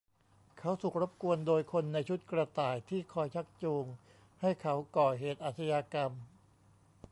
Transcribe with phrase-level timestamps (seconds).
[0.59, 3.85] เขาถูกรบกวนโดยคนในชุดกระต่ายที่คอยชักจูง
[4.41, 6.11] ให้เขาก่อเหตุอาชญากรรม